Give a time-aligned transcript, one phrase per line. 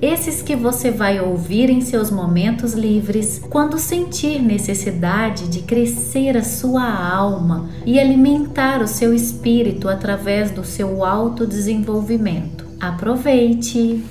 [0.00, 6.44] Esses que você vai ouvir em seus momentos livres quando sentir necessidade de crescer a
[6.44, 12.66] sua alma e alimentar o seu espírito através do seu autodesenvolvimento.
[12.78, 14.04] Aproveite!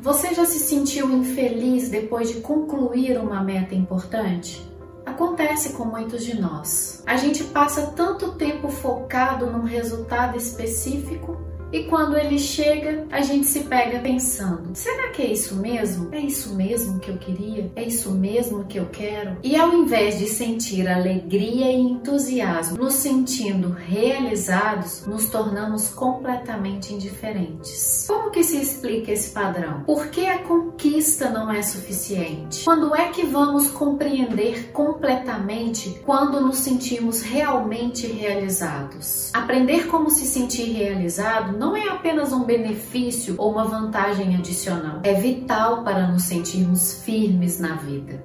[0.00, 4.66] Você já se sentiu infeliz depois de concluir uma meta importante?
[5.04, 7.02] Acontece com muitos de nós.
[7.06, 13.46] A gente passa tanto tempo focado num resultado específico e quando ele chega, a gente
[13.46, 16.08] se pega pensando: será que é isso mesmo?
[16.12, 17.70] É isso mesmo que eu queria?
[17.76, 19.36] É isso mesmo que eu quero?
[19.42, 28.06] E ao invés de sentir alegria e entusiasmo, nos sentindo realizados, nos tornamos completamente indiferentes.
[28.08, 29.82] Como que se explica esse padrão?
[29.84, 32.64] Por que a conquista não é suficiente?
[32.64, 39.30] Quando é que vamos compreender completamente quando nos sentimos realmente realizados?
[39.32, 45.12] Aprender como se sentir realizado não é apenas um benefício ou uma vantagem adicional, é
[45.12, 48.24] vital para nos sentirmos firmes na vida.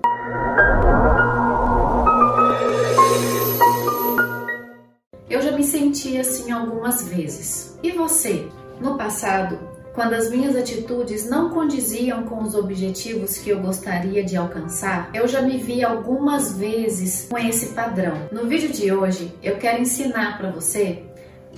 [5.29, 7.77] Eu já me senti assim algumas vezes.
[7.83, 8.47] E você?
[8.79, 9.59] No passado,
[9.93, 15.27] quando as minhas atitudes não condiziam com os objetivos que eu gostaria de alcançar, eu
[15.27, 18.29] já me vi algumas vezes com esse padrão.
[18.31, 21.03] No vídeo de hoje, eu quero ensinar para você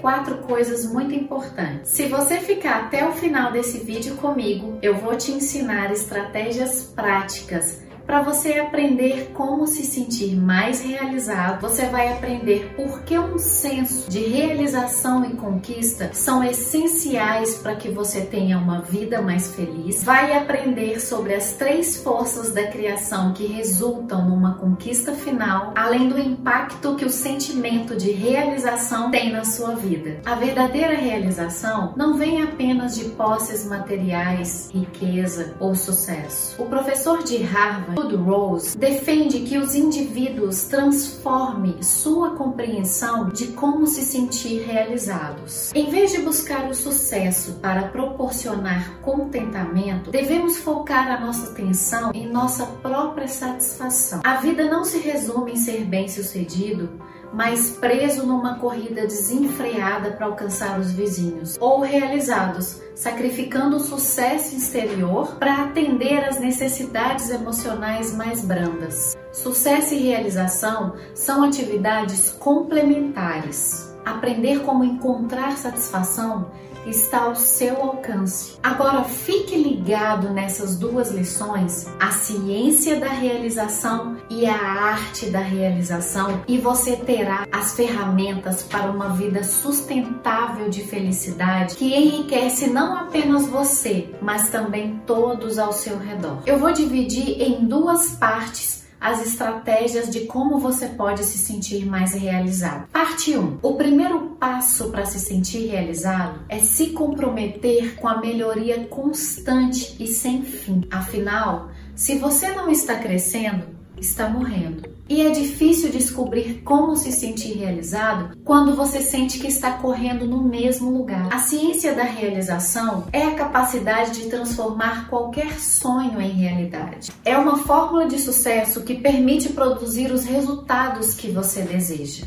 [0.02, 1.92] quatro coisas muito importantes.
[1.92, 7.87] Se você ficar até o final desse vídeo comigo, eu vou te ensinar estratégias práticas
[8.08, 14.10] para você aprender como se sentir mais realizado, você vai aprender por que um senso
[14.10, 20.06] de realização e conquista são essenciais para que você tenha uma vida mais feliz.
[20.06, 26.18] Vai aprender sobre as três forças da criação que resultam numa conquista final, além do
[26.18, 30.22] impacto que o sentimento de realização tem na sua vida.
[30.26, 36.62] A verdadeira realização não vem apenas de posses materiais, riqueza ou sucesso.
[36.62, 44.02] O professor de Harvard Rose defende que os indivíduos transformem sua compreensão de como se
[44.02, 45.72] sentir realizados.
[45.74, 52.30] Em vez de buscar o sucesso para proporcionar contentamento, devemos focar a nossa atenção em
[52.30, 54.22] nossa própria satisfação.
[54.24, 56.90] A vida não se resume em ser bem-sucedido
[57.34, 65.36] mas preso numa corrida desenfreada para alcançar os vizinhos, ou realizados, sacrificando o sucesso exterior
[65.36, 69.16] para atender às necessidades emocionais mais brandas.
[69.32, 73.96] Sucesso e realização são atividades complementares.
[74.04, 76.50] Aprender como encontrar satisfação
[76.90, 78.58] está ao seu alcance.
[78.64, 86.42] Agora fique ligado nessas duas lições, a ciência da realização e a arte da realização,
[86.48, 93.48] e você terá as ferramentas para uma vida sustentável de felicidade que enriquece não apenas
[93.48, 96.42] você, mas também todos ao seu redor.
[96.46, 102.14] Eu vou dividir em duas partes as estratégias de como você pode se sentir mais
[102.14, 102.88] realizado.
[102.92, 103.60] Parte 1.
[103.62, 110.08] O primeiro passo para se sentir realizado é se comprometer com a melhoria constante e
[110.08, 110.88] sem fim.
[110.92, 114.98] Afinal, se você não está crescendo, está morrendo.
[115.10, 120.44] E é difícil descobrir como se sentir realizado quando você sente que está correndo no
[120.44, 121.34] mesmo lugar.
[121.34, 127.12] A ciência da realização é a capacidade de transformar qualquer sonho em realidade.
[127.24, 132.26] É uma fórmula de sucesso que permite produzir os resultados que você deseja.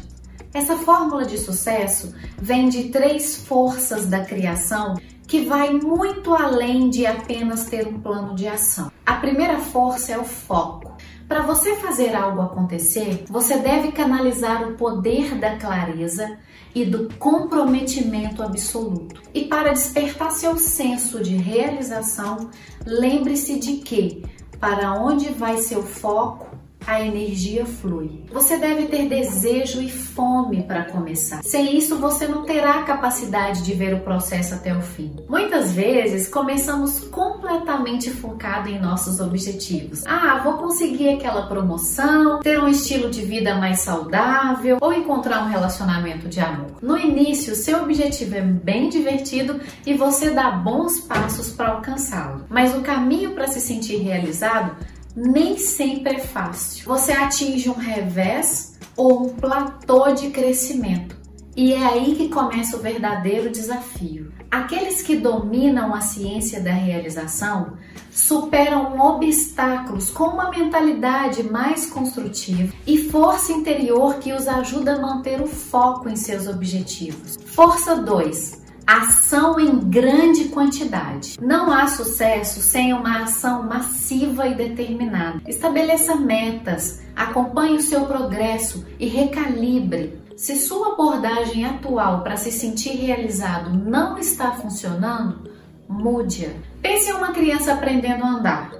[0.53, 4.97] Essa fórmula de sucesso vem de três forças da criação
[5.29, 8.91] que vai muito além de apenas ter um plano de ação.
[9.07, 10.90] A primeira força é o foco.
[11.31, 16.37] Para você fazer algo acontecer, você deve canalizar o poder da clareza
[16.75, 19.23] e do comprometimento absoluto.
[19.33, 22.51] E para despertar seu senso de realização,
[22.85, 24.25] lembre-se de que
[24.59, 26.50] para onde vai seu foco,
[26.87, 28.25] a energia flui.
[28.33, 31.43] Você deve ter desejo e fome para começar.
[31.43, 35.15] Sem isso, você não terá capacidade de ver o processo até o fim.
[35.29, 40.05] Muitas vezes, começamos completamente focado em nossos objetivos.
[40.07, 45.49] Ah, vou conseguir aquela promoção, ter um estilo de vida mais saudável ou encontrar um
[45.49, 46.71] relacionamento de amor.
[46.83, 52.45] No início, seu objetivo é bem divertido e você dá bons passos para alcançá-lo.
[52.49, 54.77] Mas o caminho para se sentir realizado
[55.15, 56.85] nem sempre é fácil.
[56.87, 61.21] Você atinge um revés ou um platô de crescimento.
[61.57, 64.33] E é aí que começa o verdadeiro desafio.
[64.51, 67.75] Aqueles que dominam a ciência da realização
[68.11, 75.41] superam obstáculos com uma mentalidade mais construtiva e força interior que os ajuda a manter
[75.41, 77.39] o foco em seus objetivos.
[77.47, 78.60] Força 2.
[78.91, 81.39] Ação em grande quantidade.
[81.41, 85.41] Não há sucesso sem uma ação massiva e determinada.
[85.47, 92.97] Estabeleça metas, acompanhe o seu progresso e recalibre se sua abordagem atual para se sentir
[92.97, 95.49] realizado não está funcionando,
[95.89, 96.51] mude-a.
[96.83, 98.73] Pense em uma criança aprendendo a andar.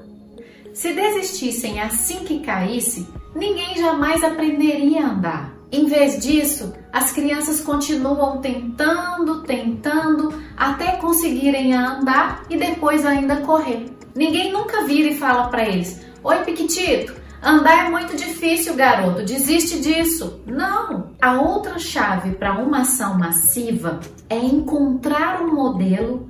[0.75, 5.60] Se desistissem assim que caísse, ninguém jamais aprenderia a andar.
[5.73, 13.87] Em vez disso, as crianças continuam tentando, tentando, até conseguirem andar e depois ainda correr.
[14.15, 19.81] Ninguém nunca vira e fala para eles: Oi, Piquitito, Andar é muito difícil, garoto, desiste
[19.81, 20.43] disso.
[20.45, 21.13] Não!
[21.23, 26.29] A outra chave para uma ação massiva é encontrar um modelo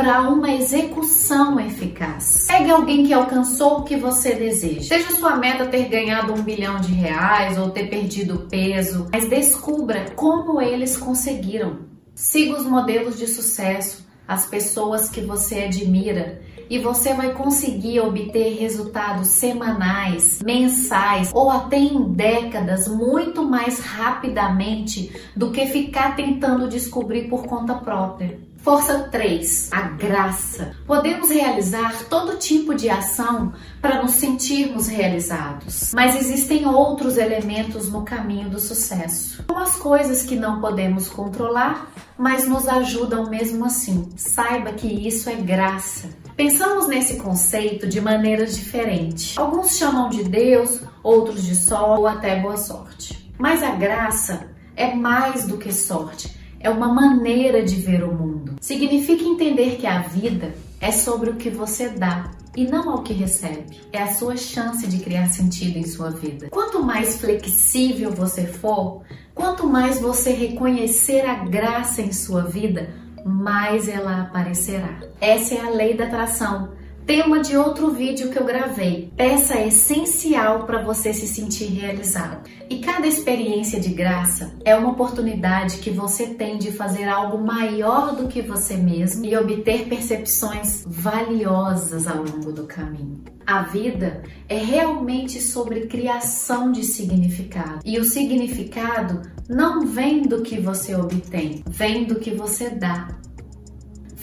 [0.00, 2.46] para uma execução eficaz.
[2.48, 4.80] Pegue alguém que alcançou o que você deseja.
[4.80, 10.10] Seja sua meta ter ganhado um bilhão de reais ou ter perdido peso, mas descubra
[10.16, 11.80] como eles conseguiram.
[12.14, 18.56] Siga os modelos de sucesso, as pessoas que você admira e você vai conseguir obter
[18.60, 27.28] resultados semanais, mensais ou até em décadas muito mais rapidamente do que ficar tentando descobrir
[27.28, 28.38] por conta própria.
[28.62, 30.76] Força 3, a graça.
[30.86, 38.02] Podemos realizar todo tipo de ação para nos sentirmos realizados, mas existem outros elementos no
[38.02, 39.42] caminho do sucesso.
[39.48, 44.10] Como as coisas que não podemos controlar, mas nos ajudam mesmo assim.
[44.14, 46.19] Saiba que isso é graça.
[46.40, 49.36] Pensamos nesse conceito de maneiras diferentes.
[49.36, 53.30] Alguns chamam de Deus, outros de sol ou até boa sorte.
[53.38, 58.56] Mas a graça é mais do que sorte é uma maneira de ver o mundo.
[58.58, 63.12] Significa entender que a vida é sobre o que você dá e não ao que
[63.12, 63.78] recebe.
[63.92, 66.48] É a sua chance de criar sentido em sua vida.
[66.48, 69.02] Quanto mais flexível você for,
[69.34, 72.88] quanto mais você reconhecer a graça em sua vida,
[73.24, 75.00] mais ela aparecerá.
[75.20, 76.80] Essa é a lei da atração
[77.10, 79.12] tema de outro vídeo que eu gravei.
[79.16, 82.48] Peça é essencial para você se sentir realizado.
[82.68, 88.14] E cada experiência de graça é uma oportunidade que você tem de fazer algo maior
[88.14, 93.24] do que você mesmo e obter percepções valiosas ao longo do caminho.
[93.44, 97.80] A vida é realmente sobre criação de significado.
[97.84, 103.20] E o significado não vem do que você obtém, vem do que você dá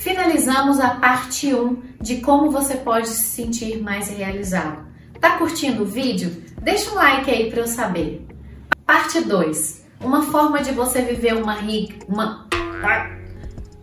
[0.07, 4.88] finalizamos a parte 1 de como você pode se sentir mais realizado.
[5.19, 6.31] Tá curtindo o vídeo?
[6.62, 8.25] Deixa um like aí para eu saber.
[8.85, 9.85] Parte 2.
[10.00, 12.47] Uma forma de você viver uma rica, uma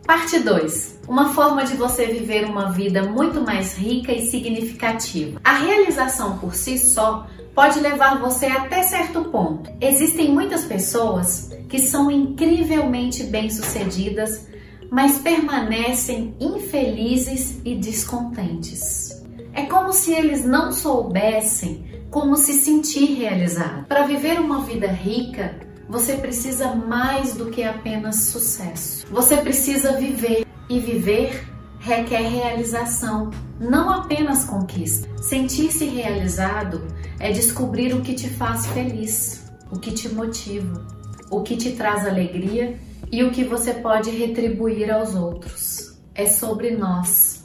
[0.07, 1.01] Parte 2.
[1.09, 5.41] Uma forma de você viver uma vida muito mais rica e significativa.
[5.43, 9.71] A realização por si só pode levar você até certo ponto.
[9.81, 14.47] Existem muitas pessoas que são incrivelmente bem-sucedidas
[14.95, 19.25] mas permanecem infelizes e descontentes.
[19.53, 23.87] É como se eles não soubessem como se sentir realizado.
[23.87, 25.57] Para viver uma vida rica,
[25.89, 29.07] você precisa mais do que apenas sucesso.
[29.11, 35.07] Você precisa viver e viver requer realização, não apenas conquista.
[35.23, 36.83] Sentir-se realizado
[37.21, 40.87] é descobrir o que te faz feliz, o que te motiva,
[41.31, 42.79] o que te traz alegria
[43.13, 45.95] e o que você pode retribuir aos outros.
[46.15, 47.45] É sobre nós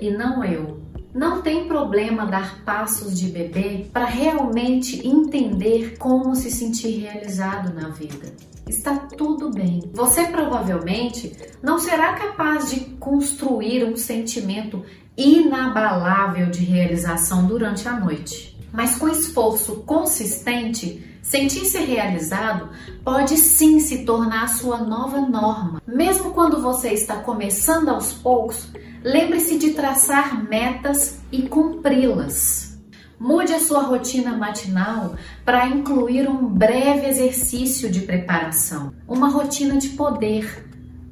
[0.00, 0.80] e não eu.
[1.16, 7.88] Não tem problema dar passos de bebê para realmente entender como se sentir realizado na
[7.88, 8.34] vida.
[8.68, 9.90] Está tudo bem.
[9.94, 14.84] Você provavelmente não será capaz de construir um sentimento
[15.16, 22.68] inabalável de realização durante a noite, mas com esforço consistente Sentir-se realizado
[23.02, 25.82] pode sim se tornar sua nova norma.
[25.84, 28.68] Mesmo quando você está começando aos poucos,
[29.02, 32.78] lembre-se de traçar metas e cumpri-las.
[33.18, 39.88] Mude a sua rotina matinal para incluir um breve exercício de preparação, uma rotina de
[39.90, 40.64] poder.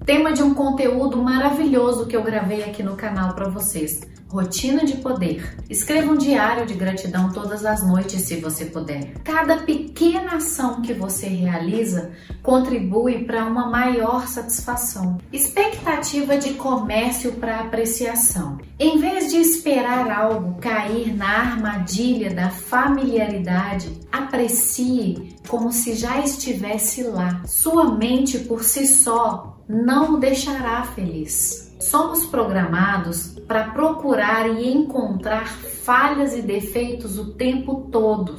[0.07, 4.97] Tema de um conteúdo maravilhoso que eu gravei aqui no canal para vocês Rotina de
[4.97, 5.57] poder.
[5.71, 9.15] Escreva um diário de gratidão todas as noites, se você puder.
[9.23, 12.11] Cada pequena ação que você realiza
[12.43, 15.19] contribui para uma maior satisfação.
[15.33, 18.59] Expectativa de comércio para apreciação.
[18.79, 27.03] Em vez de esperar algo cair na armadilha da familiaridade, aprecie como se já estivesse
[27.03, 27.43] lá.
[27.47, 31.74] Sua mente por si só não o deixará feliz.
[31.85, 38.37] Somos programados para procurar e encontrar falhas e defeitos o tempo todo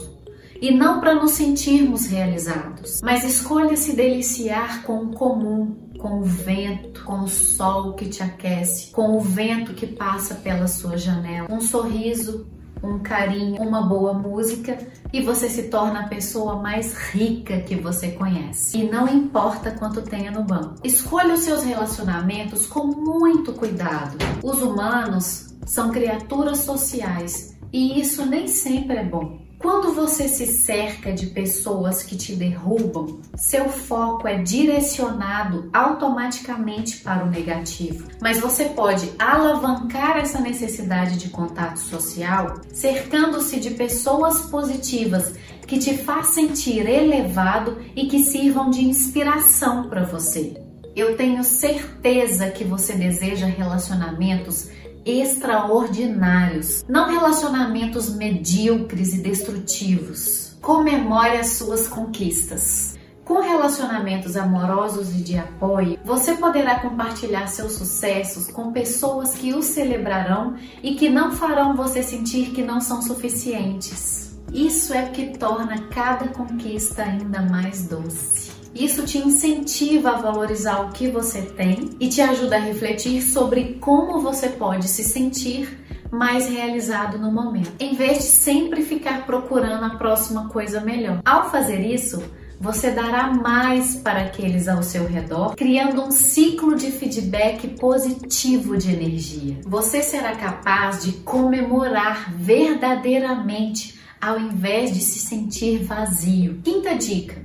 [0.59, 3.01] e não para nos sentirmos realizados.
[3.03, 8.23] Mas escolha se deliciar com o comum, com o vento, com o sol que te
[8.23, 12.47] aquece, com o vento que passa pela sua janela, um sorriso,
[12.85, 14.77] um carinho, uma boa música
[15.11, 18.77] e você se torna a pessoa mais rica que você conhece.
[18.77, 20.75] E não importa quanto tenha no banco.
[20.83, 24.17] Escolha os seus relacionamentos com muito cuidado.
[24.43, 29.44] Os humanos são criaturas sociais e isso nem sempre é bom.
[29.65, 37.25] Quando você se cerca de pessoas que te derrubam, seu foco é direcionado automaticamente para
[37.25, 38.07] o negativo.
[38.21, 45.33] Mas você pode alavancar essa necessidade de contato social cercando-se de pessoas positivas
[45.65, 50.61] que te faz sentir elevado e que sirvam de inspiração para você.
[50.95, 54.69] Eu tenho certeza que você deseja relacionamentos
[55.05, 60.57] extraordinários, não relacionamentos medíocres e destrutivos.
[60.61, 62.95] Comemore as suas conquistas.
[63.23, 69.65] Com relacionamentos amorosos e de apoio, você poderá compartilhar seus sucessos com pessoas que os
[69.65, 74.39] celebrarão e que não farão você sentir que não são suficientes.
[74.53, 78.54] Isso é o que torna cada conquista ainda mais doce.
[78.75, 83.77] Isso te incentiva a valorizar o que você tem e te ajuda a refletir sobre
[83.79, 89.85] como você pode se sentir mais realizado no momento, em vez de sempre ficar procurando
[89.85, 91.21] a próxima coisa melhor.
[91.23, 92.21] Ao fazer isso,
[92.59, 98.91] você dará mais para aqueles ao seu redor, criando um ciclo de feedback positivo de
[98.91, 99.57] energia.
[99.65, 106.59] Você será capaz de comemorar verdadeiramente ao invés de se sentir vazio.
[106.63, 107.44] Quinta dica: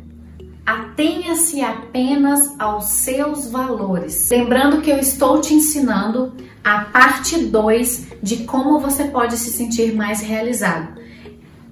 [0.64, 4.29] Atenha-se apenas aos seus valores.
[4.31, 9.95] Lembrando que eu estou te ensinando a parte 2 de como você pode se sentir
[9.95, 11.00] mais realizado.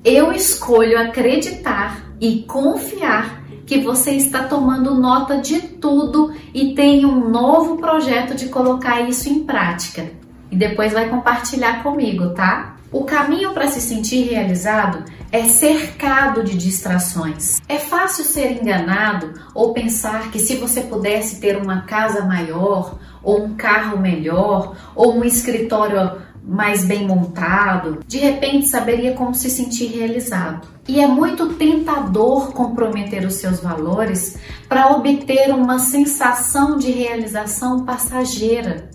[0.05, 7.29] Eu escolho acreditar e confiar que você está tomando nota de tudo e tem um
[7.29, 10.11] novo projeto de colocar isso em prática.
[10.51, 12.78] E depois vai compartilhar comigo, tá?
[12.91, 17.61] O caminho para se sentir realizado é cercado de distrações.
[17.69, 23.45] É fácil ser enganado ou pensar que se você pudesse ter uma casa maior, ou
[23.45, 29.89] um carro melhor, ou um escritório mais bem montado, de repente saberia como se sentir
[29.89, 30.67] realizado.
[30.89, 38.89] E é muito tentador comprometer os seus valores para obter uma sensação de realização passageira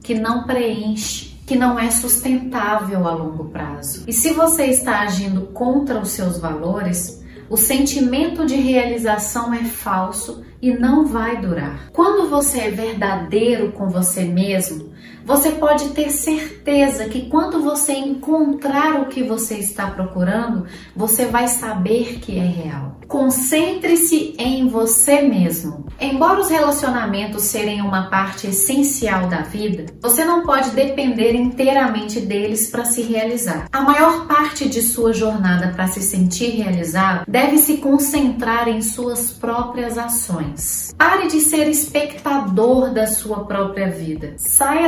[0.00, 4.02] que não preenche que não é sustentável a longo prazo.
[4.08, 10.44] E se você está agindo contra os seus valores, o sentimento de realização é falso
[10.60, 11.88] e não vai durar.
[11.92, 14.85] Quando você é verdadeiro com você mesmo,
[15.26, 21.48] você pode ter certeza que quando você encontrar o que você está procurando, você vai
[21.48, 23.00] saber que é real.
[23.08, 25.86] Concentre-se em você mesmo.
[26.00, 32.70] Embora os relacionamentos serem uma parte essencial da vida, você não pode depender inteiramente deles
[32.70, 33.68] para se realizar.
[33.72, 39.30] A maior parte de sua jornada para se sentir realizado deve se concentrar em suas
[39.30, 40.94] próprias ações.
[40.96, 44.34] Pare de ser espectador da sua própria vida.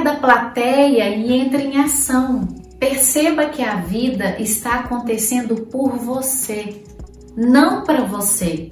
[0.02, 2.46] Da plateia e entre em ação.
[2.78, 6.82] Perceba que a vida está acontecendo por você
[7.38, 8.68] não para você,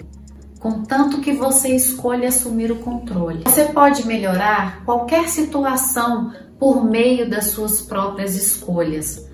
[0.58, 3.44] contanto que você escolha assumir o controle.
[3.44, 9.24] Você pode melhorar qualquer situação por meio das suas próprias escolhas,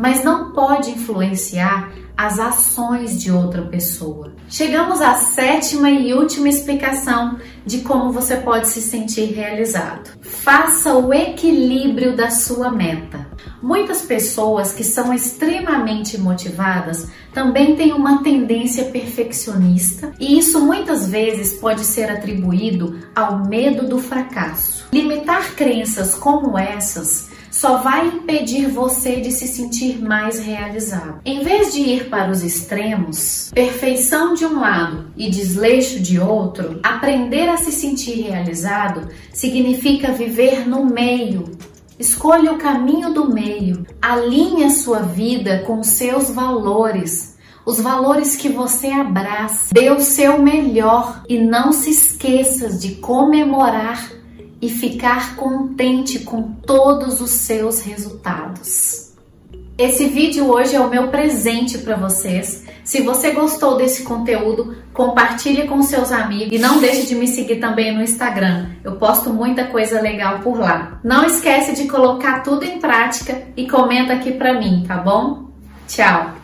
[0.00, 4.32] mas não pode influenciar as ações de outra pessoa.
[4.48, 10.10] Chegamos à sétima e última explicação de como você pode se sentir realizado.
[10.22, 13.28] Faça o equilíbrio da sua meta.
[13.62, 21.58] Muitas pessoas que são extremamente motivadas também têm uma tendência perfeccionista, e isso muitas vezes
[21.58, 24.86] pode ser atribuído ao medo do fracasso.
[24.92, 31.20] Limitar crenças como essas só vai impedir você de se sentir mais realizado.
[31.24, 36.80] Em vez de ir para os extremos, perfeição de um lado e desleixo de outro,
[36.82, 41.44] aprender a se sentir realizado significa viver no meio.
[41.98, 47.30] Escolha o caminho do meio, alinhe a sua vida com seus valores
[47.70, 49.72] os valores que você abraça.
[49.72, 54.10] Dê o seu melhor e não se esqueça de comemorar
[54.60, 59.10] e ficar contente com todos os seus resultados.
[59.78, 62.64] Esse vídeo hoje é o meu presente para vocês.
[62.84, 67.56] Se você gostou desse conteúdo, compartilhe com seus amigos e não deixe de me seguir
[67.56, 68.66] também no Instagram.
[68.84, 71.00] Eu posto muita coisa legal por lá.
[71.02, 75.48] Não esquece de colocar tudo em prática e comenta aqui para mim, tá bom?
[75.88, 76.39] Tchau.